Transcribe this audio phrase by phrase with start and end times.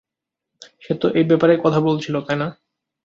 [0.81, 2.47] সে তো এই ব্যাপারেই কথা বলছিল, তাই না?